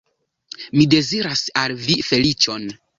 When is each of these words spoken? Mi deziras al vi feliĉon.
Mi 0.79 0.87
deziras 0.95 1.45
al 1.65 1.79
vi 1.87 2.01
feliĉon. 2.11 2.71